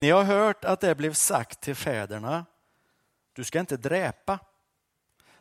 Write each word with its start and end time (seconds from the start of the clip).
Ni 0.00 0.10
har 0.10 0.24
hört 0.24 0.64
att 0.64 0.80
det 0.80 0.94
blev 0.94 1.12
sagt 1.12 1.60
till 1.60 1.74
fäderna, 1.74 2.46
du 3.32 3.44
ska 3.44 3.60
inte 3.60 3.76
dräpa. 3.76 4.38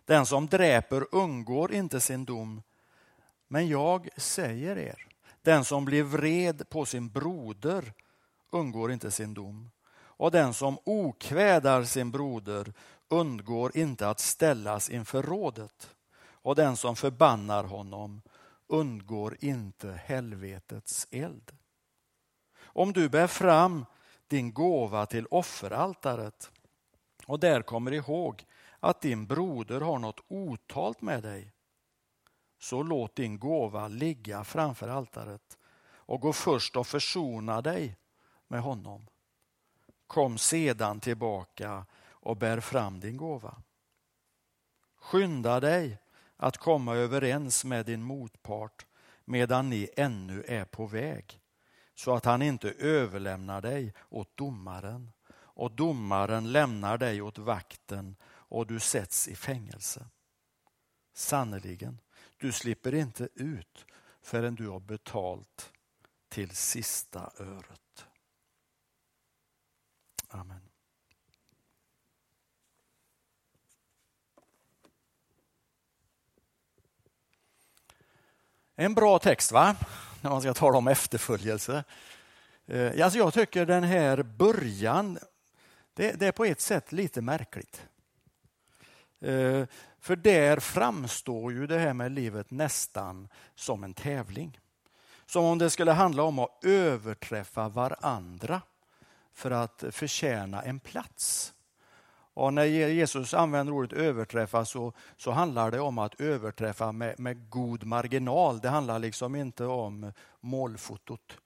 Den 0.05 0.25
som 0.25 0.47
dräper 0.47 1.15
undgår 1.15 1.73
inte 1.73 1.99
sin 1.99 2.25
dom. 2.25 2.61
Men 3.47 3.67
jag 3.67 4.09
säger 4.17 4.77
er, 4.77 5.07
den 5.41 5.65
som 5.65 5.85
blir 5.85 6.03
vred 6.03 6.69
på 6.69 6.85
sin 6.85 7.09
broder 7.09 7.93
undgår 8.51 8.91
inte 8.91 9.11
sin 9.11 9.33
dom. 9.33 9.71
Och 9.95 10.31
den 10.31 10.53
som 10.53 10.79
okvädar 10.83 11.83
sin 11.83 12.11
broder 12.11 12.73
undgår 13.07 13.77
inte 13.77 14.09
att 14.09 14.19
ställas 14.19 14.89
inför 14.89 15.23
rådet. 15.23 15.95
Och 16.19 16.55
den 16.55 16.77
som 16.77 16.95
förbannar 16.95 17.63
honom 17.63 18.21
undgår 18.67 19.37
inte 19.39 20.01
helvetets 20.05 21.07
eld. 21.11 21.51
Om 22.59 22.93
du 22.93 23.09
bär 23.09 23.27
fram 23.27 23.85
din 24.27 24.53
gåva 24.53 25.05
till 25.05 25.27
offeraltaret 25.31 26.51
och 27.25 27.39
där 27.39 27.61
kommer 27.61 27.91
ihåg 27.91 28.45
att 28.79 29.01
din 29.01 29.25
broder 29.25 29.81
har 29.81 29.99
något 29.99 30.19
otalt 30.27 31.01
med 31.01 31.23
dig, 31.23 31.51
så 32.59 32.83
låt 32.83 33.15
din 33.15 33.39
gåva 33.39 33.87
ligga 33.87 34.43
framför 34.43 34.87
altaret 34.87 35.57
och 35.87 36.21
gå 36.21 36.33
först 36.33 36.75
och 36.75 36.87
försona 36.87 37.61
dig 37.61 37.97
med 38.47 38.61
honom. 38.61 39.07
Kom 40.07 40.37
sedan 40.37 40.99
tillbaka 40.99 41.85
och 42.09 42.37
bär 42.37 42.59
fram 42.59 42.99
din 42.99 43.17
gåva. 43.17 43.61
Skynda 44.95 45.59
dig 45.59 45.97
att 46.37 46.57
komma 46.57 46.95
överens 46.95 47.65
med 47.65 47.85
din 47.85 48.03
motpart 48.03 48.85
medan 49.25 49.69
ni 49.69 49.89
ännu 49.95 50.43
är 50.47 50.65
på 50.65 50.85
väg 50.85 51.39
så 51.97 52.15
att 52.15 52.25
han 52.25 52.41
inte 52.41 52.71
överlämnar 52.71 53.61
dig 53.61 53.93
åt 54.09 54.37
domaren 54.37 55.11
och 55.31 55.71
domaren 55.71 56.51
lämnar 56.51 56.97
dig 56.97 57.21
åt 57.21 57.37
vakten 57.37 58.15
och 58.25 58.67
du 58.67 58.79
sätts 58.79 59.27
i 59.27 59.35
fängelse. 59.35 60.07
Sannerligen, 61.13 62.01
du 62.37 62.51
slipper 62.51 62.93
inte 62.93 63.29
ut 63.33 63.85
förrän 64.21 64.55
du 64.55 64.67
har 64.67 64.79
betalt 64.79 65.71
till 66.29 66.55
sista 66.55 67.31
öret. 67.39 68.05
Amen. 70.27 70.69
En 78.75 78.93
bra 78.93 79.19
text 79.19 79.51
va? 79.51 79.75
När 80.27 80.31
man 80.31 80.41
ska 80.41 80.53
tala 80.53 80.77
om 80.77 80.87
efterföljelse. 80.87 81.83
Eh, 82.65 83.03
alltså 83.03 83.19
jag 83.19 83.33
tycker 83.33 83.65
den 83.65 83.83
här 83.83 84.23
början, 84.23 85.19
det, 85.93 86.11
det 86.11 86.27
är 86.27 86.31
på 86.31 86.45
ett 86.45 86.61
sätt 86.61 86.91
lite 86.91 87.21
märkligt. 87.21 87.87
Eh, 89.19 89.65
för 89.99 90.15
där 90.15 90.59
framstår 90.59 91.53
ju 91.53 91.67
det 91.67 91.79
här 91.79 91.93
med 91.93 92.11
livet 92.11 92.51
nästan 92.51 93.27
som 93.55 93.83
en 93.83 93.93
tävling. 93.93 94.59
Som 95.25 95.45
om 95.45 95.57
det 95.57 95.69
skulle 95.69 95.91
handla 95.91 96.23
om 96.23 96.39
att 96.39 96.63
överträffa 96.63 97.69
varandra 97.69 98.61
för 99.33 99.51
att 99.51 99.83
förtjäna 99.91 100.61
en 100.61 100.79
plats. 100.79 101.53
Och 102.37 102.53
när 102.53 102.65
Jesus 102.65 103.33
använder 103.33 103.73
ordet 103.73 103.93
överträffa 103.93 104.65
så, 104.65 104.93
så 105.15 105.31
handlar 105.31 105.71
det 105.71 105.79
om 105.79 105.97
att 105.97 106.21
överträffa 106.21 106.91
med, 106.91 107.19
med 107.19 107.49
god 107.49 107.83
marginal. 107.83 108.59
Det 108.59 108.69
handlar 108.69 108.99
liksom 108.99 109.35
inte 109.35 109.65
om 109.65 110.13
målfotot 110.39 111.37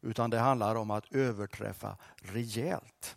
utan 0.00 0.30
det 0.30 0.38
handlar 0.38 0.74
om 0.74 0.90
att 0.90 1.12
överträffa 1.12 1.96
rejält. 2.16 3.16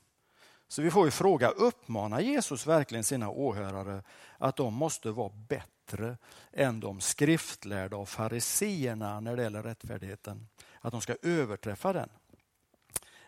Så 0.67 0.81
vi 0.81 0.91
får 0.91 1.05
ju 1.05 1.11
fråga, 1.11 1.49
uppmanar 1.49 2.19
Jesus 2.19 2.67
verkligen 2.67 3.03
sina 3.03 3.29
åhörare 3.29 4.03
att 4.37 4.55
de 4.55 4.73
måste 4.73 5.11
vara 5.11 5.31
bättre 5.33 6.17
än 6.51 6.79
de 6.79 7.01
skriftlärda 7.01 7.97
och 7.97 8.09
fariseerna 8.09 9.19
när 9.19 9.35
det 9.35 9.43
gäller 9.43 9.63
rättfärdigheten? 9.63 10.47
Att 10.79 10.91
de 10.91 11.01
ska 11.01 11.15
överträffa 11.21 11.93
den? 11.93 12.09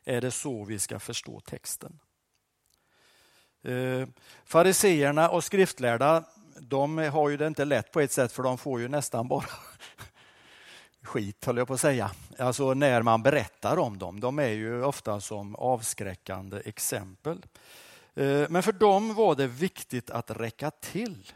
Är 0.04 0.22
det 0.22 0.32
så 0.32 0.64
vi 0.64 0.80
ska 0.80 1.00
förstå 1.00 1.40
texten? 1.40 2.00
Eh, 3.64 4.08
fariseerna 4.46 5.30
och 5.30 5.44
skriftlärda 5.44 6.24
de 6.60 6.98
har 6.98 7.30
ju 7.30 7.38
det 7.38 7.48
inte 7.48 7.66
lätt 7.66 7.92
på 7.92 8.00
ett 8.00 8.12
sätt 8.12 8.32
för 8.32 8.44
de 8.44 8.58
får 8.58 8.80
ju 8.80 8.88
nästan 8.88 9.28
bara 9.28 9.46
skit, 11.02 11.46
höll 11.46 11.58
jag 11.58 11.68
på 11.68 11.74
att 11.74 11.82
säga. 11.82 12.12
Alltså 12.40 12.74
när 12.74 13.02
man 13.02 13.24
berättar 13.24 13.80
om 13.80 13.98
dem. 13.98 14.20
De 14.20 14.40
är 14.40 14.48
ju 14.48 14.84
ofta 14.84 15.20
som 15.20 15.56
avskräckande 15.56 16.62
exempel. 16.66 17.46
Eh, 18.14 18.46
men 18.50 18.64
för 18.64 18.72
dem 18.72 19.16
var 19.16 19.36
det 19.36 19.48
viktigt 19.48 20.10
att 20.10 20.32
räcka 20.32 20.72
till. 20.72 21.32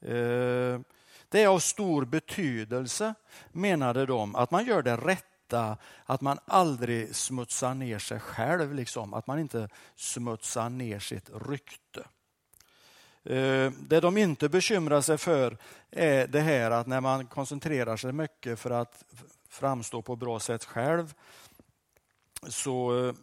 Eh, 0.00 0.80
det 1.28 1.42
är 1.42 1.46
av 1.46 1.58
stor 1.58 2.04
betydelse, 2.04 3.14
menade 3.52 4.06
de, 4.06 4.36
att 4.36 4.50
man 4.50 4.66
gör 4.66 4.82
det 4.82 4.96
veta 5.54 5.76
att 6.04 6.20
man 6.20 6.38
aldrig 6.46 7.16
smutsar 7.16 7.74
ner 7.74 7.98
sig 7.98 8.20
själv, 8.20 8.74
liksom. 8.74 9.14
att 9.14 9.26
man 9.26 9.38
inte 9.38 9.68
smutsar 9.96 10.70
ner 10.70 10.98
sitt 10.98 11.30
rykte. 11.48 12.00
Eh, 13.24 13.72
det 13.88 14.00
de 14.00 14.16
inte 14.16 14.48
bekymrar 14.48 15.00
sig 15.00 15.18
för 15.18 15.58
är 15.90 16.26
det 16.26 16.40
här 16.40 16.70
att 16.70 16.86
när 16.86 17.00
man 17.00 17.26
koncentrerar 17.26 17.96
sig 17.96 18.12
mycket 18.12 18.58
för 18.58 18.70
att 18.70 19.04
framstå 19.48 20.02
på 20.02 20.16
bra 20.16 20.40
sätt 20.40 20.64
själv 20.64 21.14
så, 22.48 23.14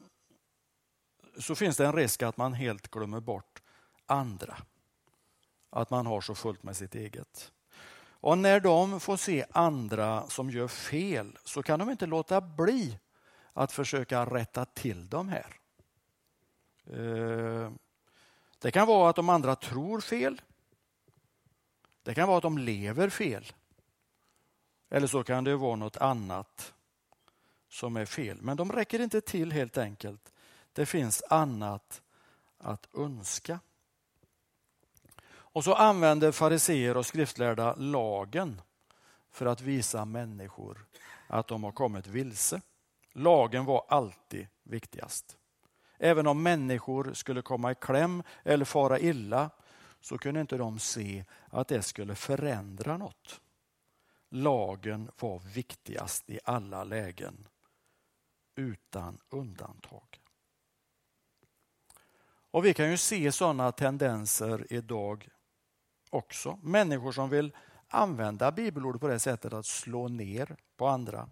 så 1.40 1.56
finns 1.56 1.78
det 1.78 1.86
en 1.86 1.94
risk 1.94 2.24
att 2.24 2.38
man 2.38 2.54
helt 2.54 2.92
glömmer 2.92 3.20
bort 3.20 3.62
andra. 4.08 4.58
Att 5.70 5.90
man 5.90 6.06
har 6.06 6.22
så 6.22 6.36
fullt 6.36 6.64
med 6.64 6.76
sitt 6.76 6.96
eget. 6.96 7.52
Och 8.22 8.38
när 8.38 8.60
de 8.60 9.00
får 9.00 9.18
se 9.18 9.46
andra 9.52 10.28
som 10.28 10.50
gör 10.50 10.68
fel 10.68 11.38
så 11.44 11.64
kan 11.64 11.80
de 11.80 11.90
inte 11.90 12.06
låta 12.06 12.42
bli 12.42 13.00
att 13.54 13.72
försöka 13.72 14.26
rätta 14.26 14.66
till 14.66 15.10
dem 15.10 15.30
här. 15.30 15.56
Eh, 16.86 17.72
det 18.60 18.72
kan 18.72 18.88
vara 18.88 19.10
att 19.10 19.16
de 19.16 19.30
andra 19.30 19.56
tror 19.56 20.02
fel. 20.02 20.42
Det 22.04 22.14
kan 22.14 22.28
vara 22.28 22.38
att 22.38 22.44
de 22.44 22.58
lever 22.58 23.10
fel. 23.10 23.52
Eller 24.90 25.08
så 25.08 25.24
kan 25.24 25.44
det 25.44 25.56
vara 25.56 25.76
något 25.76 25.98
annat 25.98 26.74
som 27.70 27.98
är 27.98 28.06
fel. 28.06 28.42
Men 28.42 28.58
de 28.58 28.72
räcker 28.72 29.00
inte 29.00 29.22
till 29.22 29.52
helt 29.52 29.78
enkelt. 29.78 30.34
Det 30.74 30.86
finns 30.86 31.24
annat 31.30 32.02
att 32.58 32.88
önska. 32.96 33.60
Och 35.54 35.64
så 35.64 35.74
använder 35.74 36.32
fariseer 36.32 36.98
och 36.98 37.06
skriftlärda 37.06 37.76
lagen 37.76 38.62
för 39.32 39.46
att 39.46 39.62
visa 39.62 40.06
människor 40.06 40.86
att 41.28 41.48
de 41.48 41.64
har 41.64 41.72
kommit 41.72 42.08
vilse. 42.08 42.62
Lagen 43.14 43.66
var 43.66 43.86
alltid 43.90 44.48
viktigast. 44.64 45.38
Även 45.98 46.28
om 46.28 46.44
människor 46.44 47.14
skulle 47.14 47.42
komma 47.42 47.72
i 47.72 47.76
kläm 47.76 48.24
eller 48.44 48.66
fara 48.66 49.00
illa 49.00 49.50
så 50.00 50.18
kunde 50.18 50.42
inte 50.42 50.58
de 50.58 50.80
se 50.80 51.26
att 51.50 51.68
det 51.68 51.82
skulle 51.82 52.16
förändra 52.16 52.98
något. 52.98 53.42
Lagen 54.30 55.12
var 55.20 55.40
viktigast 55.40 56.30
i 56.30 56.40
alla 56.44 56.84
lägen, 56.84 57.48
utan 58.56 59.18
undantag. 59.30 60.20
Och 62.52 62.66
Vi 62.66 62.74
kan 62.74 62.92
ju 62.92 62.98
se 62.98 63.32
sådana 63.32 63.72
tendenser 63.72 64.68
idag 64.70 65.30
också. 66.12 66.60
Människor 66.62 67.12
som 67.12 67.30
vill 67.30 67.56
använda 67.88 68.52
bibelord 68.52 69.00
på 69.00 69.08
det 69.08 69.20
sättet 69.20 69.54
att 69.54 69.66
slå 69.66 70.08
ner 70.08 70.56
på 70.78 70.88
andra. 70.88 71.30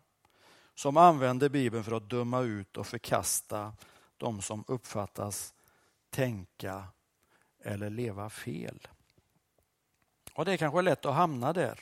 Som 0.75 0.97
använder 0.97 1.49
Bibeln 1.49 1.83
för 1.83 1.91
att 1.91 2.09
döma 2.09 2.41
ut 2.41 2.77
och 2.77 2.87
förkasta 2.87 3.73
de 4.17 4.41
som 4.41 4.63
uppfattas 4.67 5.53
tänka 6.09 6.83
eller 7.63 7.89
leva 7.89 8.29
fel. 8.29 8.87
Och 10.33 10.45
Det 10.45 10.53
är 10.53 10.57
kanske 10.57 10.81
lätt 10.81 11.05
att 11.05 11.15
hamna 11.15 11.53
där. 11.53 11.79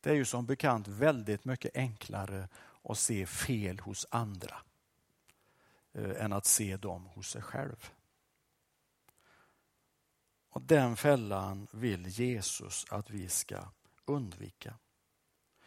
Det 0.00 0.10
är 0.10 0.14
ju 0.14 0.24
som 0.24 0.46
bekant 0.46 0.88
väldigt 0.88 1.44
mycket 1.44 1.76
enklare 1.76 2.48
att 2.82 2.98
se 2.98 3.26
fel 3.26 3.80
hos 3.80 4.06
andra 4.10 4.56
eh, 5.92 6.24
än 6.24 6.32
att 6.32 6.46
se 6.46 6.76
dem 6.76 7.06
hos 7.06 7.30
sig 7.30 7.42
själv. 7.42 7.90
Och 10.56 10.62
Den 10.62 10.96
fällan 10.96 11.66
vill 11.70 12.06
Jesus 12.06 12.86
att 12.90 13.10
vi 13.10 13.28
ska 13.28 13.58
undvika. 14.04 14.74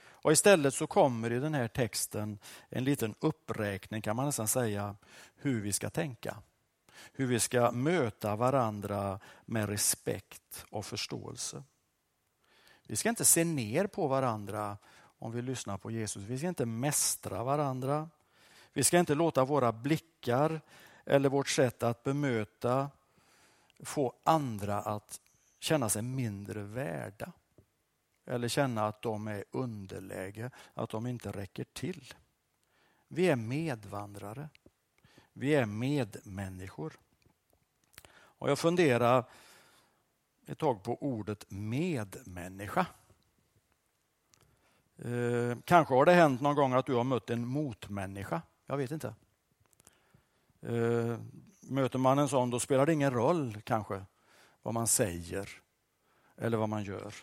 Och 0.01 0.31
Istället 0.31 0.74
så 0.74 0.88
kommer 0.88 1.31
i 1.31 1.39
den 1.39 1.53
här 1.53 1.68
texten 1.68 2.39
en 2.69 2.83
liten 2.83 3.15
uppräkning 3.19 4.01
kan 4.01 4.15
man 4.15 4.25
nästan 4.25 4.47
säga 4.47 4.95
hur 5.36 5.62
vi 5.62 5.74
ska 5.74 5.89
tänka. 5.89 6.38
Hur 7.13 7.27
vi 7.27 7.39
ska 7.39 7.71
möta 7.71 8.36
varandra 8.36 9.19
med 9.45 9.69
respekt 9.69 10.65
och 10.69 10.86
förståelse. 10.86 11.63
Vi 12.83 12.95
ska 12.95 13.09
inte 13.09 13.25
se 13.25 13.44
ner 13.44 13.88
på 13.88 14.07
varandra 14.07 14.77
om 15.00 15.31
vi 15.31 15.41
lyssnar 15.41 15.77
på 15.77 15.91
Jesus. 15.91 16.24
Vi 16.24 16.38
ska 16.38 16.47
inte 16.47 16.65
mästra 16.65 17.44
varandra. 17.44 18.09
Vi 18.74 18.83
ska 18.83 19.00
inte 19.00 19.15
låta 19.15 19.45
våra 19.45 19.71
blickar 19.71 20.62
eller 21.06 21.30
vårt 21.30 21.50
sätt 21.50 21.83
att 21.83 22.03
bemöta 22.03 22.89
få 23.84 24.14
andra 24.24 24.81
att 24.81 25.22
känna 25.60 25.90
sig 25.90 26.02
mindre 26.02 26.64
värda. 26.64 27.31
Eller 28.26 28.48
känna 28.48 28.88
att 28.88 29.02
de 29.02 29.28
är 29.28 29.44
underläge, 29.52 30.52
att 30.74 30.90
de 30.90 31.08
inte 31.08 31.31
räcker 31.31 31.64
till. 31.64 32.14
Vi 33.08 33.30
är 33.30 33.36
medvandrare. 33.36 34.50
Vi 35.34 35.56
är 35.56 35.66
medmänniskor. 35.66 37.00
Och 38.12 38.50
jag 38.50 38.60
funderar 38.60 39.26
ett 40.46 40.58
tag 40.58 40.84
på 40.84 41.04
ordet 41.04 41.46
medmänniska. 41.52 42.86
Eh, 44.98 45.58
kanske 45.66 45.94
har 45.94 46.06
det 46.06 46.14
hänt 46.14 46.42
någon 46.42 46.56
gång 46.56 46.74
att 46.74 46.86
du 46.86 46.94
har 46.94 47.04
mött 47.04 47.30
en 47.30 47.48
motmänniska. 47.48 48.42
Jag 48.66 48.78
vet 48.78 48.92
inte. 48.92 49.16
Eh, 50.62 51.18
möter 51.69 52.00
man 52.00 52.19
en 52.19 52.30
sån 52.30 52.50
då 52.50 52.60
spelar 52.60 52.86
det 52.86 52.94
ingen 52.94 53.12
roll 53.12 53.62
kanske 53.62 54.06
vad 54.62 54.74
man 54.74 54.88
säger 54.88 55.50
eller 56.38 56.57
vad 56.57 56.69
man 56.69 56.83
gör. 56.83 57.13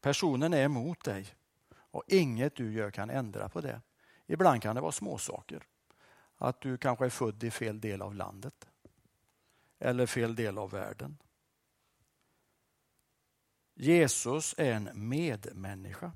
Personen 0.00 0.54
är 0.54 0.64
emot 0.64 1.04
dig 1.04 1.26
och 1.74 2.04
inget 2.06 2.56
du 2.56 2.72
gör 2.72 2.90
kan 2.90 3.10
ändra 3.10 3.48
på 3.48 3.60
det. 3.60 3.80
Ibland 4.26 4.62
kan 4.62 4.74
det 4.74 4.80
vara 4.80 4.92
småsaker. 4.92 5.62
Att 6.36 6.60
du 6.60 6.76
kanske 6.76 7.04
är 7.04 7.10
född 7.10 7.44
i 7.44 7.50
fel 7.50 7.80
del 7.80 8.02
av 8.02 8.14
landet 8.14 8.68
eller 9.78 10.06
fel 10.06 10.34
del 10.34 10.58
av 10.58 10.70
världen. 10.70 11.18
Jesus 13.74 14.54
är 14.58 14.72
en 14.72 15.08
medmänniska. 15.08 16.12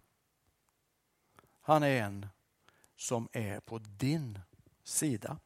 Han 1.61 1.83
är 1.83 2.03
en 2.03 2.27
som 2.97 3.29
är 3.33 3.61
på 3.61 3.79
din 3.79 4.41
sida. 4.85 5.39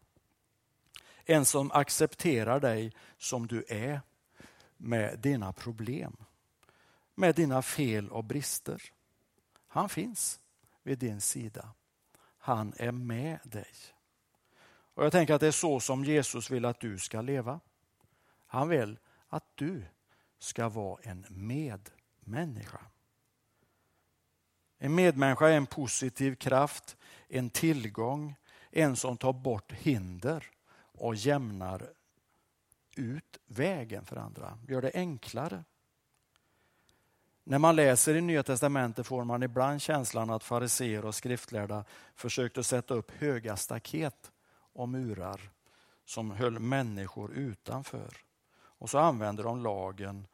En 1.31 1.44
som 1.44 1.71
accepterar 1.73 2.61
dig 2.61 2.93
som 3.19 3.47
du 3.47 3.65
är 3.69 4.00
med 4.77 5.19
dina 5.19 5.53
problem, 5.53 6.17
med 7.15 7.35
dina 7.35 7.62
fel 7.62 8.09
och 8.09 8.25
brister. 8.25 8.82
Han 9.69 9.88
finns 9.88 10.41
vid 10.82 10.99
din 10.99 11.21
sida. 11.21 11.69
Han 12.38 12.73
är 12.77 12.93
med 12.93 13.38
dig. 13.44 13.73
Och 14.94 15.05
Jag 15.05 15.12
tänker 15.12 15.35
att 15.35 15.41
det 15.41 15.47
är 15.47 15.50
så 15.50 15.81
som 15.81 16.05
Jesus 16.05 16.50
vill 16.50 16.65
att 16.65 16.81
du 16.81 16.99
ska 16.99 17.21
leva. 17.21 17.61
Han 18.47 18.69
vill 18.69 18.99
att 19.29 19.44
du 19.55 19.85
ska 20.38 20.69
vara 20.69 21.00
en 21.03 21.26
medmänniska. 21.29 22.81
En 24.79 24.94
medmänniska 24.94 25.49
är 25.49 25.56
en 25.56 25.67
positiv 25.67 26.35
kraft, 26.35 26.97
en 27.29 27.50
tillgång, 27.50 28.35
en 28.71 28.97
som 28.97 29.17
tar 29.17 29.33
bort 29.33 29.73
hinder 29.73 30.50
och 31.00 31.14
jämnar 31.14 31.93
ut 32.97 33.38
vägen 33.47 34.05
för 34.05 34.17
andra, 34.17 34.58
gör 34.69 34.82
det 34.82 34.91
enklare. 34.94 35.64
När 37.44 37.58
man 37.58 37.76
läser 37.76 38.14
i 38.14 38.20
Nya 38.20 38.43
Testamentet 38.43 39.06
får 39.06 39.25
man 39.25 39.43
ibland 39.43 39.82
känslan 39.82 40.31
att 40.31 40.44
fariseer 40.44 41.05
och 41.05 41.14
skriftlärda 41.14 41.85
försökte 42.14 42.64
sätta 42.64 42.94
upp 42.94 43.11
höga 43.11 43.56
staket 43.56 44.32
och 44.52 44.88
murar 44.88 45.50
som 46.05 46.31
höll 46.31 46.58
människor 46.58 47.32
utanför. 47.32 48.17
Och 48.52 48.91
så 48.91 48.99
använder 48.99 49.44
de 49.44 49.62
lagen 49.62 50.26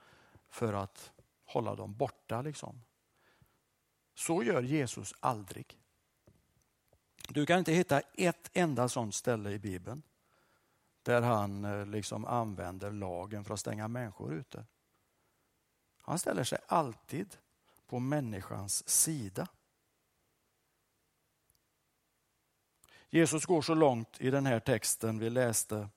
för 0.49 0.73
att 0.73 1.13
hålla 1.45 1.75
dem 1.75 1.97
borta. 1.97 2.43
Liksom. 2.43 2.83
Så 4.15 4.43
gör 4.43 4.63
Jesus 4.63 5.15
aldrig. 5.21 5.79
Du 7.29 7.47
kan 7.47 7.59
inte 7.59 7.73
hitta 7.73 8.01
ett 8.01 8.51
enda 8.53 8.89
sånt 8.89 9.15
ställe 9.15 9.51
i 9.51 9.59
Bibeln 9.59 10.03
där 11.07 11.23
han 11.23 11.65
eh, 11.65 11.87
liksom 11.87 12.25
använder 12.25 12.91
lagen 12.91 13.45
för 13.45 13.55
att 13.55 13.61
stänga 13.61 13.89
människor 13.89 14.35
ute. 14.35 14.67
Han 16.01 16.19
ställer 16.19 16.45
sig 16.45 16.59
alltid 16.67 17.37
på 17.87 17.99
människans 17.99 18.89
sida. 18.89 19.49
Jesus 23.11 23.47
går 23.47 23.63
så 23.63 23.75
långt 23.75 24.21
i 24.21 24.31
den 24.31 24.47
här 24.47 24.61
texten 24.61 25.19
vi 25.19 25.31
läste 25.31 25.89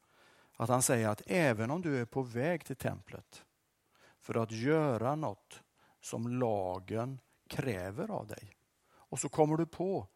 att 0.57 0.69
han 0.69 0.81
säger 0.81 1.09
att 1.09 1.21
även 1.25 1.71
om 1.71 1.81
du 1.81 2.01
är 2.01 2.05
på 2.05 2.21
väg 2.21 2.65
till 2.65 2.75
templet 2.75 3.45
för 4.19 4.35
att 4.43 4.51
göra 4.51 5.15
något 5.15 5.63
som 6.01 6.39
lagen 6.39 7.19
kräver 7.47 8.11
av 8.11 8.27
dig 8.27 8.55
och 8.91 9.19
så 9.19 9.29
kommer 9.29 9.57
du 9.57 9.65
på 9.65 10.07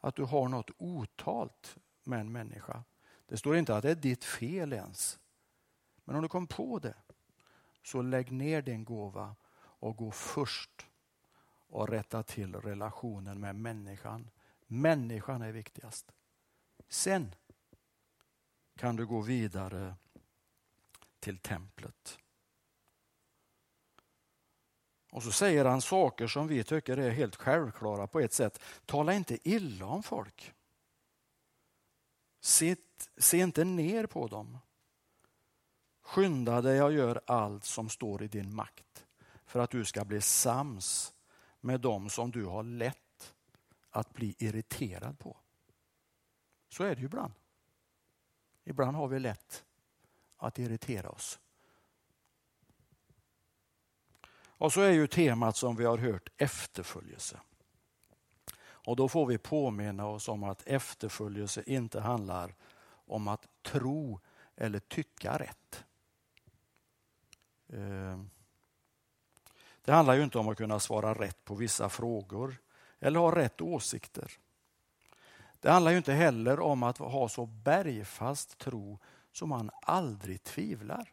att 0.00 0.16
du 0.16 0.24
har 0.24 0.48
något 0.48 0.70
otalt 0.78 1.76
med 2.04 2.20
en 2.20 2.32
människa. 2.32 2.84
Det 3.30 3.36
står 3.36 3.56
inte 3.56 3.76
att 3.76 3.82
det 3.82 3.90
är 3.90 3.94
ditt 3.94 4.24
fel 4.24 4.72
ens. 4.72 5.18
Men 6.04 6.16
om 6.16 6.22
du 6.22 6.28
kom 6.28 6.46
på 6.46 6.78
det 6.78 6.94
så 7.82 8.02
lägg 8.02 8.32
ner 8.32 8.62
din 8.62 8.84
gåva 8.84 9.36
och 9.56 9.96
gå 9.96 10.10
först 10.10 10.86
och 11.68 11.88
rätta 11.88 12.22
till 12.22 12.54
relationen 12.54 13.40
med 13.40 13.56
människan. 13.56 14.30
Människan 14.66 15.42
är 15.42 15.52
viktigast. 15.52 16.12
Sen 16.88 17.34
kan 18.76 18.96
du 18.96 19.06
gå 19.06 19.20
vidare 19.20 19.94
till 21.20 21.38
templet. 21.38 22.18
Och 25.10 25.22
så 25.22 25.32
säger 25.32 25.64
han 25.64 25.82
saker 25.82 26.26
som 26.26 26.46
vi 26.46 26.64
tycker 26.64 26.96
är 26.96 27.10
helt 27.10 27.36
självklara 27.36 28.06
på 28.06 28.20
ett 28.20 28.32
sätt. 28.32 28.60
Tala 28.86 29.14
inte 29.14 29.48
illa 29.48 29.86
om 29.86 30.02
folk. 30.02 30.54
Se, 32.40 32.76
se 33.16 33.38
inte 33.38 33.64
ner 33.64 34.06
på 34.06 34.26
dem. 34.26 34.58
Skynda 36.02 36.60
dig 36.60 36.82
och 36.82 36.92
gör 36.92 37.20
allt 37.26 37.64
som 37.64 37.88
står 37.88 38.22
i 38.22 38.28
din 38.28 38.54
makt 38.54 39.06
för 39.46 39.60
att 39.60 39.70
du 39.70 39.84
ska 39.84 40.04
bli 40.04 40.20
sams 40.20 41.14
med 41.60 41.80
dem 41.80 42.10
som 42.10 42.30
du 42.30 42.44
har 42.44 42.62
lätt 42.62 43.34
att 43.90 44.12
bli 44.12 44.34
irriterad 44.38 45.18
på. 45.18 45.36
Så 46.68 46.84
är 46.84 46.94
det 46.94 47.00
ju 47.00 47.06
ibland. 47.06 47.32
Ibland 48.64 48.96
har 48.96 49.08
vi 49.08 49.18
lätt 49.18 49.64
att 50.36 50.58
irritera 50.58 51.10
oss. 51.10 51.40
Och 54.60 54.72
så 54.72 54.80
är 54.80 54.90
ju 54.90 55.06
temat 55.06 55.56
som 55.56 55.76
vi 55.76 55.84
har 55.84 55.98
hört 55.98 56.28
efterföljelse. 56.36 57.40
Och 58.84 58.96
då 58.96 59.08
får 59.08 59.26
vi 59.26 59.38
påminna 59.38 60.06
oss 60.06 60.28
om 60.28 60.44
att 60.44 60.66
efterföljelse 60.66 61.62
inte 61.66 62.00
handlar 62.00 62.54
om 62.88 63.28
att 63.28 63.48
tro 63.62 64.20
eller 64.56 64.78
tycka 64.78 65.38
rätt. 65.38 65.84
Eh, 67.68 68.20
det 69.84 69.92
handlar 69.92 70.14
ju 70.14 70.22
inte 70.22 70.38
om 70.38 70.48
att 70.48 70.58
kunna 70.58 70.80
svara 70.80 71.14
rätt 71.14 71.44
på 71.44 71.54
vissa 71.54 71.88
frågor 71.88 72.56
eller 73.00 73.20
ha 73.20 73.36
rätt 73.36 73.60
åsikter. 73.60 74.32
Det 75.60 75.70
handlar 75.70 75.90
ju 75.90 75.96
inte 75.96 76.12
heller 76.12 76.60
om 76.60 76.82
att 76.82 76.98
ha 76.98 77.28
så 77.28 77.46
bergfast 77.46 78.58
tro 78.58 78.98
som 79.32 79.48
man 79.48 79.70
aldrig 79.82 80.42
tvivlar. 80.42 81.12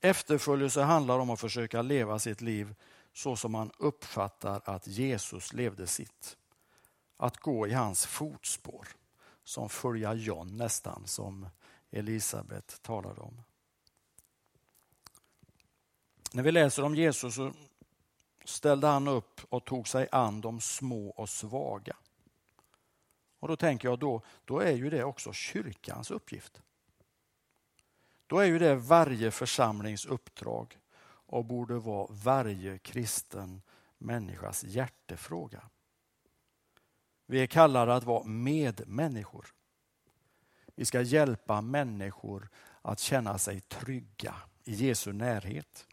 Efterföljelse 0.00 0.82
handlar 0.82 1.18
om 1.18 1.30
att 1.30 1.40
försöka 1.40 1.82
leva 1.82 2.18
sitt 2.18 2.40
liv 2.40 2.74
så 3.12 3.36
som 3.36 3.52
man 3.52 3.70
uppfattar 3.78 4.62
att 4.64 4.86
Jesus 4.86 5.52
levde 5.52 5.86
sitt. 5.86 6.36
Att 7.16 7.36
gå 7.36 7.66
i 7.66 7.72
hans 7.72 8.06
fotspår, 8.06 8.88
som 9.44 9.68
följa 9.68 10.14
John 10.14 10.56
nästan, 10.56 11.06
som 11.06 11.48
Elisabet 11.90 12.82
talade 12.82 13.20
om. 13.20 13.42
När 16.32 16.42
vi 16.42 16.52
läser 16.52 16.82
om 16.82 16.94
Jesus 16.94 17.34
så 17.34 17.52
ställde 18.44 18.86
han 18.86 19.08
upp 19.08 19.40
och 19.48 19.64
tog 19.64 19.88
sig 19.88 20.08
an 20.12 20.40
de 20.40 20.60
små 20.60 21.10
och 21.10 21.28
svaga. 21.28 21.96
Och 23.38 23.48
då 23.48 23.56
tänker 23.56 23.88
jag 23.88 23.98
då, 23.98 24.22
då 24.44 24.60
är 24.60 24.72
ju 24.72 24.90
det 24.90 25.04
också 25.04 25.32
kyrkans 25.32 26.10
uppgift. 26.10 26.62
Då 28.26 28.38
är 28.38 28.44
ju 28.44 28.58
det 28.58 28.74
varje 28.74 29.30
församlings 29.30 30.06
uppdrag 30.06 30.78
och 31.30 31.44
borde 31.44 31.78
vara 31.78 32.06
varje 32.10 32.78
kristen 32.78 33.62
människas 33.98 34.64
hjärtefråga. 34.64 35.62
Vi 37.26 37.42
är 37.42 37.46
kallade 37.46 37.94
att 37.94 38.04
vara 38.04 38.24
medmänniskor. 38.24 39.46
Vi 40.74 40.84
ska 40.84 41.02
hjälpa 41.02 41.60
människor 41.60 42.48
att 42.82 42.98
känna 42.98 43.38
sig 43.38 43.60
trygga 43.60 44.34
i 44.64 44.74
Jesu 44.74 45.12
närhet. 45.12 45.86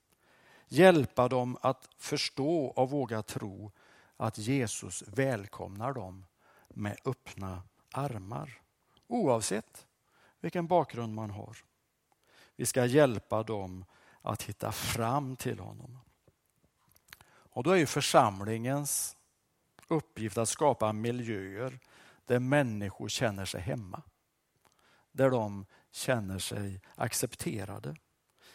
Hjälpa 0.67 1.27
dem 1.27 1.58
att 1.62 1.89
förstå 1.98 2.65
och 2.65 2.89
våga 2.89 3.24
tro 3.24 3.72
att 4.17 4.38
Jesus 4.38 5.03
välkomnar 5.08 5.94
dem 5.94 6.25
med 6.70 6.98
öppna 7.06 7.63
armar. 7.91 8.62
Oavsett 9.08 9.88
vilken 10.39 10.67
bakgrund 10.67 11.13
man 11.13 11.29
har. 11.29 11.58
Vi 12.56 12.65
ska 12.65 12.86
hjälpa 12.86 13.44
dem 13.44 13.86
att 14.21 14.43
hitta 14.43 14.71
fram 14.71 15.36
till 15.36 15.59
honom. 15.59 16.00
Och 17.27 17.63
då 17.63 17.71
är 17.71 17.75
ju 17.75 17.86
församlingens 17.86 19.17
uppgift 19.88 20.38
att 20.38 20.50
skapa 20.50 20.93
miljöer 20.93 21.79
där 22.25 22.39
människor 22.39 23.09
känner 23.09 23.45
sig 23.45 23.62
hemma. 23.62 24.01
Där 25.12 25.29
de 25.29 25.65
känner 25.91 26.39
sig 26.39 26.81
accepterade. 26.95 27.95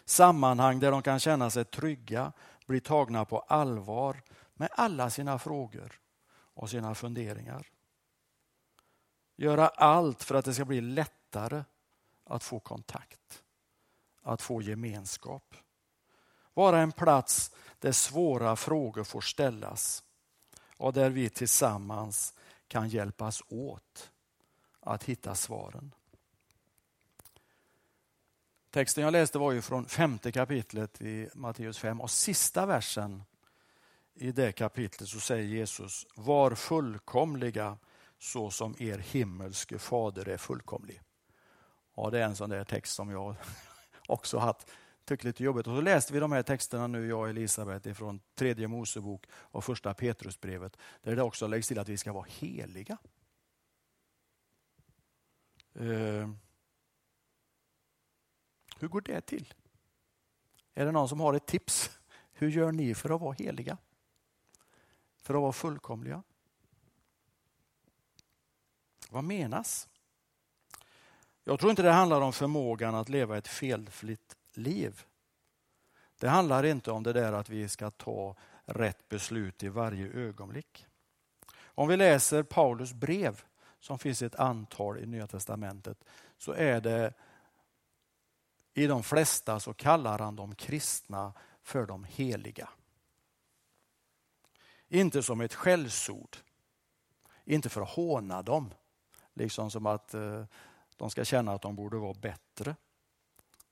Sammanhang 0.05 0.81
där 0.81 0.91
de 0.91 1.03
kan 1.03 1.21
känna 1.21 1.51
sig 1.51 1.65
trygga, 1.65 2.33
bli 2.67 2.81
tagna 2.81 3.25
på 3.25 3.39
allvar 3.39 4.23
med 4.55 4.69
alla 4.73 5.11
sina 5.11 5.39
frågor 5.39 6.01
och 6.31 6.71
sina 6.71 6.95
funderingar. 6.95 7.67
Göra 9.37 9.69
allt 9.69 10.23
för 10.23 10.35
att 10.35 10.45
det 10.45 10.55
ska 10.55 10.65
bli 10.65 10.81
lättare 10.81 11.65
att 12.25 12.45
få 12.45 12.61
kontakt, 12.61 13.43
att 14.23 14.43
få 14.43 14.63
gemenskap. 14.63 15.55
Vara 16.55 16.81
en 16.81 16.93
plats 16.93 17.51
där 17.79 17.93
svåra 17.93 18.57
frågor 18.57 19.05
får 19.05 19.21
ställas 19.21 20.03
och 20.77 20.93
där 20.93 21.11
vi 21.11 21.31
tillsammans 21.31 22.35
kan 22.69 22.89
hjälpas 22.89 23.43
åt 23.49 24.11
att 24.81 25.05
hitta 25.05 25.35
svaren. 25.35 25.95
Texten 28.71 29.05
jag 29.05 29.13
läste 29.13 29.39
var 29.39 29.53
ju 29.53 29.63
från 29.63 29.87
femte 29.87 30.33
kapitlet 30.33 31.03
i 31.03 31.29
Matteus 31.35 31.79
5 31.79 32.01
och 32.01 32.11
sista 32.11 32.67
versen 32.67 33.23
i 34.15 34.33
det 34.33 34.53
kapitlet 34.53 35.09
så 35.09 35.21
säger 35.21 35.45
Jesus, 35.45 36.07
var 36.15 36.55
fullkomliga 36.55 37.79
så 38.19 38.51
som 38.51 38.77
er 38.79 38.99
himmelske 38.99 39.79
fader 39.79 40.29
är 40.29 40.37
fullkomlig. 40.37 41.01
Ja, 41.97 42.11
det 42.11 42.19
är 42.19 42.25
en 42.25 42.37
sån 42.37 42.51
där 42.51 42.65
text 42.65 42.95
som 42.95 43.11
jag 43.11 43.37
också 44.13 44.39
haft 44.39 44.71
tyckt 45.05 45.25
lite 45.25 45.45
jobbigt. 45.45 45.67
Och 45.67 45.77
så 45.77 45.81
läste 45.81 46.13
vi 46.13 46.21
de 46.21 46.33
här 46.33 46.43
texterna 46.43 46.87
nu, 46.87 47.07
jag 47.07 47.21
och 47.21 47.29
Elisabeth, 47.29 47.93
från 47.93 48.21
tredje 48.35 48.69
Mosebok 48.69 49.27
och 49.33 49.65
första 49.65 49.95
Petrusbrevet, 49.95 50.77
där 51.03 51.17
det 51.17 51.23
också 51.23 51.47
läggs 51.47 51.69
till 51.69 51.79
att 51.79 51.89
vi 51.89 51.99
ska 51.99 52.13
vara 52.13 52.27
heliga. 52.29 52.99
Uh, 55.81 56.31
hur 58.79 58.89
går 58.89 59.01
det 59.01 59.21
till? 59.21 59.55
Är 60.75 60.87
det 60.87 60.93
någon 60.93 61.09
som 61.09 61.21
har 61.21 61.35
ett 61.35 61.47
tips? 61.47 61.91
Hur 62.33 62.51
gör 62.51 62.73
ni 62.73 62.95
för 62.95 63.15
att 63.15 63.21
vara 63.21 63.33
heliga? 63.33 63.79
För 65.17 65.35
att 65.35 65.41
vara 65.41 65.53
fullkomliga? 65.53 66.23
Vad 69.11 69.25
menas? 69.25 69.89
Jag 71.45 71.61
tror 71.61 71.71
inte 71.71 71.83
det 71.83 71.91
handlar 71.91 72.21
om 72.21 72.33
förmågan 72.33 72.95
att 72.95 73.09
leva 73.09 73.39
ett 73.39 73.49
felfritt 73.49 74.37
liv. 74.53 75.05
Det 76.19 76.29
handlar 76.29 76.65
inte 76.65 76.91
om 76.91 77.03
det 77.03 77.13
där 77.13 77.33
att 77.33 77.49
vi 77.49 77.69
ska 77.69 77.91
ta 77.91 78.37
rätt 78.65 79.09
beslut 79.09 79.63
i 79.63 79.69
varje 79.69 80.07
ögonblick. 80.07 80.87
Om 81.61 81.89
vi 81.89 81.97
läser 81.97 82.43
Paulus 82.43 82.93
brev, 82.93 83.43
som 83.81 83.99
finns 83.99 84.23
ett 84.23 84.35
antal 84.35 84.99
i 84.99 85.07
Nya 85.07 85.27
Testamentet, 85.27 86.05
så 86.39 86.53
är 86.53 86.81
det 86.81 87.15
i 88.75 88.87
de 88.87 89.03
flesta 89.03 89.61
så 89.61 89.75
kallar 89.75 90.19
han 90.19 90.37
de 90.37 90.55
kristna 90.55 91.33
för 91.63 91.87
de 91.87 92.05
heliga. 92.05 92.69
Inte 94.89 95.23
som 95.23 95.41
ett 95.41 95.55
skällsord, 95.55 96.37
inte 97.45 97.69
för 97.69 97.81
att 97.81 97.91
håna 97.91 98.43
dem, 98.43 98.75
liksom 99.35 99.71
som 99.71 99.87
att 99.87 100.15
eh, 100.15 100.45
de 100.97 101.11
ska 101.11 101.25
känna 101.25 101.53
att 101.53 101.63
de 101.63 101.77
borde 101.77 101.97
vara 101.97 102.15
bättre. 102.15 102.77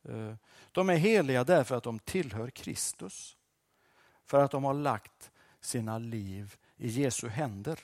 Eh, 0.03 0.35
de 0.73 0.91
är 0.91 0.97
heliga 0.97 1.45
därför 1.45 1.77
att 1.77 1.83
de 1.83 1.99
tillhör 1.99 2.51
Kristus. 2.51 3.37
För 4.25 4.45
att 4.45 4.51
de 4.51 4.65
har 4.65 4.75
lagt 4.75 5.31
sina 5.61 5.99
liv 5.99 6.57
i 6.77 6.89
Jesu 6.89 7.29
händer. 7.29 7.81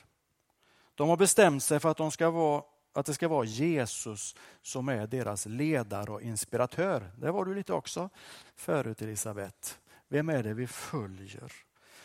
De 0.95 1.09
har 1.09 1.17
bestämt 1.17 1.63
sig 1.63 1.79
för 1.79 1.89
att, 1.89 1.97
de 1.97 2.11
ska 2.11 2.29
vara, 2.29 2.63
att 2.93 3.05
det 3.05 3.13
ska 3.13 3.27
vara 3.27 3.45
Jesus 3.45 4.35
som 4.61 4.89
är 4.89 5.07
deras 5.07 5.45
ledare 5.45 6.11
och 6.11 6.21
inspiratör. 6.21 7.11
Det 7.17 7.31
var 7.31 7.45
du 7.45 7.55
lite 7.55 7.73
också 7.73 8.09
förut 8.55 9.01
Elisabeth. 9.01 9.73
Vem 10.07 10.29
är 10.29 10.43
det 10.43 10.53
vi 10.53 10.67
följer? 10.67 11.51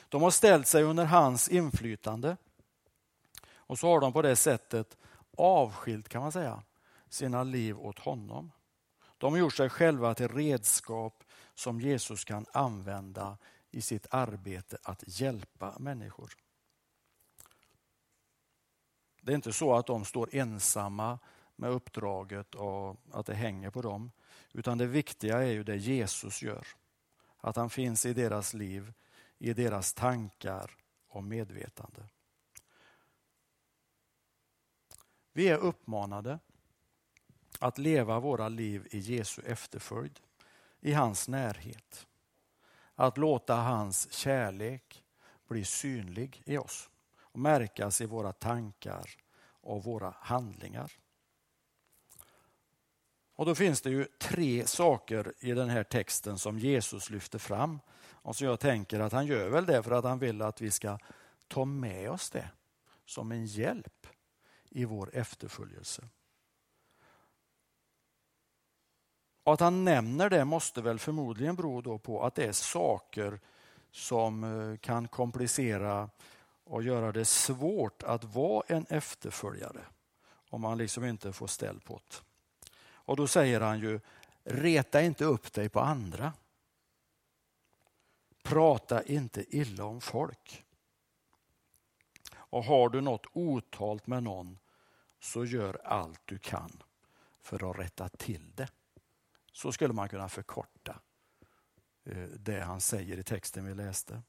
De 0.09 0.23
har 0.23 0.31
ställt 0.31 0.67
sig 0.67 0.83
under 0.83 1.05
hans 1.05 1.49
inflytande. 1.49 2.37
Och 3.55 3.79
så 3.79 3.89
har 3.89 4.01
de 4.01 4.13
på 4.13 4.23
det 4.23 4.37
sättet 4.37 4.97
avskilt 5.37 6.09
kan 6.09 6.23
man 6.23 6.33
säga 6.33 6.63
sina 7.13 7.45
liv 7.45 7.81
åt 7.81 7.99
honom. 7.99 8.53
De 9.19 9.33
har 9.33 9.39
gjort 9.39 9.55
sig 9.55 9.71
själva 9.71 10.15
till 10.15 10.29
redskap 10.29 11.25
som 11.55 11.81
Jesus 11.81 12.25
kan 12.25 12.47
använda 12.53 13.39
i 13.71 13.83
sitt 13.83 14.07
arbete 14.11 14.79
att 14.83 15.05
hjälpa 15.07 15.79
människor. 15.79 16.33
Det 19.23 19.33
är 19.33 19.37
inte 19.37 19.53
så 19.53 19.75
att 19.75 19.87
de 19.87 20.05
står 20.05 20.35
ensamma 20.35 21.19
med 21.57 21.71
uppdraget 21.71 22.55
och 22.55 22.97
att 23.13 23.27
det 23.27 23.35
hänger 23.35 23.71
på 23.71 23.83
dem. 23.83 24.11
Utan 24.53 24.79
det 24.79 24.87
viktiga 24.87 25.39
är 25.39 25.51
ju 25.51 25.65
det 25.65 25.77
Jesus 25.77 26.43
gör. 26.43 26.67
Att 27.41 27.57
han 27.57 27.71
finns 27.71 28.07
i 28.07 28.13
deras 28.13 28.55
liv, 28.55 28.93
i 29.39 29.53
deras 29.53 29.95
tankar 29.95 30.77
och 31.09 31.25
medvetande. 31.25 32.09
Vi 35.33 35.49
är 35.49 35.59
uppmanade 35.59 36.39
att 37.63 37.79
leva 37.79 38.21
våra 38.21 38.49
liv 38.49 38.89
i 38.91 38.99
Jesu 38.99 39.43
efterföljd, 39.47 40.21
i 40.81 40.93
hans 40.93 41.29
närhet. 41.29 42.07
Att 42.95 43.19
låta 43.19 43.55
hans 43.55 44.13
kärlek 44.13 45.05
bli 45.49 45.65
synlig 45.65 46.43
i 46.47 46.59
oss 46.59 46.91
och 47.21 47.39
märkas 47.39 48.01
i 48.01 48.07
våra 48.07 48.33
tankar 48.33 49.11
och 49.45 49.85
våra 49.85 50.15
handlingar. 50.21 50.93
Och 53.35 53.47
Då 53.47 53.55
finns 53.55 53.81
det 53.81 53.91
ju 53.91 54.05
tre 54.05 54.67
saker 54.67 55.33
i 55.39 55.53
den 55.53 55.69
här 55.69 55.85
texten 55.85 56.39
som 56.39 56.59
Jesus 56.59 57.11
lyfter 57.11 57.39
fram 57.39 57.81
och 58.11 58.37
så 58.37 58.45
jag 58.45 58.61
tänker 58.61 59.01
att 59.01 59.13
han 59.13 59.27
gör 59.27 59.49
väl 59.49 59.67
det 59.67 59.83
för 59.83 59.91
att 59.91 60.05
han 60.05 60.19
vill 60.19 60.43
att 60.43 60.61
vi 60.61 60.71
ska 60.71 60.99
ta 61.49 61.65
med 61.65 62.11
oss 62.11 62.31
det 62.31 62.51
som 63.07 63.33
en 63.33 63.47
hjälp 63.47 64.07
i 64.71 64.85
vår 64.85 65.11
efterföljelse. 65.15 66.09
Och 69.45 69.53
att 69.53 69.61
han 69.61 69.85
nämner 69.85 70.31
det 70.31 70.45
måste 70.45 70.83
väl 70.83 70.99
förmodligen 70.99 71.57
bero 71.57 71.81
då 71.81 71.99
på 71.99 72.25
att 72.25 72.35
det 72.35 72.45
är 72.45 72.53
saker 72.53 73.41
som 73.91 74.45
eh, 74.45 74.77
kan 74.77 75.09
komplicera 75.09 76.11
och 76.65 76.83
göra 76.83 77.13
det 77.13 77.25
svårt 77.25 78.03
att 78.03 78.25
vara 78.25 78.65
en 78.69 78.87
efterföljare 78.89 79.81
om 80.51 80.61
man 80.61 80.79
liksom 80.79 81.05
inte 81.05 81.33
får 81.33 81.47
ställ 81.47 81.81
på 81.81 82.01
det. 82.09 82.17
Och 83.05 83.17
då 83.17 83.27
säger 83.27 83.61
han 83.61 83.81
ju, 83.81 84.01
reta 84.45 85.03
inte 85.03 85.25
upp 85.25 85.53
dig 85.53 85.69
på 85.69 85.81
andra. 85.81 86.33
Prata 88.43 89.03
inte 89.03 89.57
illa 89.57 89.85
om 89.85 90.01
folk. 90.01 90.65
Och 92.35 92.65
har 92.65 92.89
du 92.89 93.01
något 93.01 93.27
otalt 93.33 94.07
med 94.07 94.23
någon 94.23 94.59
så 95.21 95.45
gör 95.45 95.81
allt 95.85 96.21
du 96.25 96.39
kan 96.39 96.83
för 97.41 97.71
att 97.71 97.79
rätta 97.79 98.09
till 98.09 98.53
det. 98.55 98.69
Så 99.53 99.73
skulle 99.73 99.95
man 99.95 100.09
kunna 100.09 100.29
förkorta 100.29 101.01
eh, 102.05 102.29
det 102.29 102.61
han 102.61 102.81
säger 102.81 103.19
i 103.19 103.23
texten 103.23 103.67
vi 103.67 103.75
läste. 103.75 104.23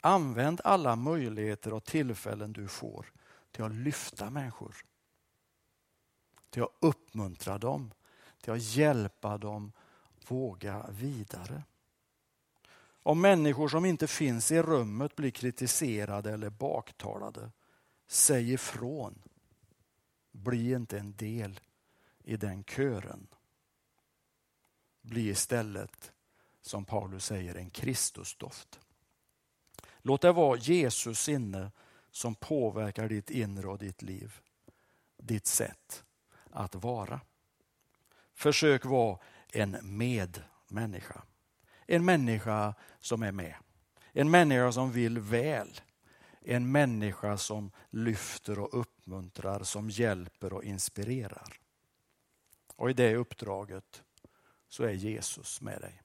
Använd 0.00 0.60
alla 0.64 0.96
möjligheter 0.96 1.72
och 1.72 1.84
tillfällen 1.84 2.52
du 2.52 2.68
får 2.68 3.12
till 3.50 3.64
att 3.64 3.74
lyfta 3.74 4.30
människor. 4.30 4.76
Till 6.50 6.62
att 6.62 6.76
uppmuntra 6.80 7.58
dem, 7.58 7.92
till 8.40 8.52
att 8.52 8.62
hjälpa 8.62 9.38
dem 9.38 9.72
våga 10.28 10.86
vidare. 10.90 11.62
Om 13.02 13.20
människor 13.20 13.68
som 13.68 13.84
inte 13.84 14.06
finns 14.06 14.52
i 14.52 14.62
rummet 14.62 15.16
blir 15.16 15.30
kritiserade 15.30 16.32
eller 16.32 16.50
baktalade, 16.50 17.50
säg 18.06 18.52
ifrån. 18.52 19.22
Bli 20.32 20.72
inte 20.72 20.98
en 20.98 21.16
del 21.16 21.60
i 22.26 22.36
den 22.36 22.64
kören. 22.64 23.26
Bli 25.02 25.28
istället, 25.28 26.12
som 26.60 26.84
Paulus 26.84 27.24
säger, 27.24 27.54
en 27.54 27.70
Kristusdoft. 27.70 28.80
Låt 30.02 30.22
det 30.22 30.32
vara 30.32 30.58
Jesus 30.58 31.20
sinne 31.20 31.70
som 32.10 32.34
påverkar 32.34 33.08
ditt 33.08 33.30
inre 33.30 33.68
och 33.68 33.78
ditt 33.78 34.02
liv. 34.02 34.40
Ditt 35.16 35.46
sätt 35.46 36.04
att 36.50 36.74
vara. 36.74 37.20
Försök 38.34 38.84
vara 38.84 39.18
en 39.52 39.76
medmänniska. 39.82 41.22
En 41.86 42.04
människa 42.04 42.74
som 43.00 43.22
är 43.22 43.32
med. 43.32 43.54
En 44.12 44.30
människa 44.30 44.72
som 44.72 44.92
vill 44.92 45.18
väl. 45.18 45.80
En 46.40 46.72
människa 46.72 47.36
som 47.38 47.70
lyfter 47.90 48.58
och 48.58 48.80
uppmuntrar, 48.80 49.62
som 49.62 49.90
hjälper 49.90 50.52
och 50.52 50.64
inspirerar. 50.64 51.65
Och 52.76 52.90
i 52.90 52.92
det 52.92 53.16
uppdraget 53.16 54.02
så 54.68 54.84
är 54.84 54.92
Jesus 54.92 55.60
med 55.60 55.80
dig. 55.80 56.02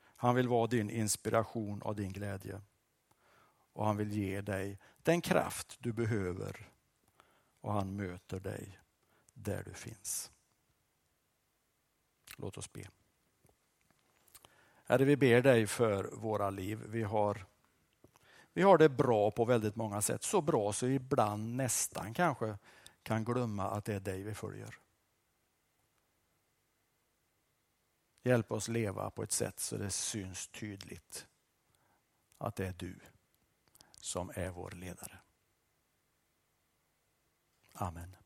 Han 0.00 0.34
vill 0.34 0.48
vara 0.48 0.66
din 0.66 0.90
inspiration 0.90 1.82
och 1.82 1.96
din 1.96 2.12
glädje. 2.12 2.60
och 3.72 3.86
han 3.86 3.96
vill 3.96 4.12
ge 4.12 4.40
dig 4.40 4.78
den 5.02 5.20
kraft 5.20 5.76
du 5.78 5.92
behöver 5.92 6.70
och 7.60 7.72
han 7.72 7.96
möter 7.96 8.40
dig 8.40 8.78
där 9.34 9.62
du 9.64 9.74
finns. 9.74 10.30
Låt 12.36 12.58
oss 12.58 12.72
be. 12.72 12.88
Herre, 14.84 15.04
vi 15.04 15.16
ber 15.16 15.42
dig 15.42 15.66
för 15.66 16.04
våra 16.04 16.50
liv. 16.50 16.82
Vi 16.86 17.02
har, 17.02 17.46
vi 18.52 18.62
har 18.62 18.78
det 18.78 18.88
bra 18.88 19.30
på 19.30 19.44
väldigt 19.44 19.76
många 19.76 20.02
sätt. 20.02 20.22
Så 20.22 20.40
bra 20.40 20.72
så 20.72 20.86
vi 20.86 20.94
ibland 20.94 21.56
nästan 21.56 22.14
kanske 22.14 22.58
kan 23.02 23.24
glömma 23.24 23.70
att 23.70 23.84
det 23.84 23.94
är 23.94 24.00
dig 24.00 24.22
vi 24.22 24.34
följer. 24.34 24.78
Hjälp 28.22 28.52
oss 28.52 28.68
leva 28.68 29.10
på 29.10 29.22
ett 29.22 29.32
sätt 29.32 29.60
så 29.60 29.76
det 29.76 29.90
syns 29.90 30.48
tydligt 30.48 31.26
att 32.38 32.56
det 32.56 32.66
är 32.66 32.72
du 32.72 33.00
som 34.00 34.32
är 34.34 34.50
vår 34.50 34.70
ledare. 34.70 35.18
Amen. 37.72 38.19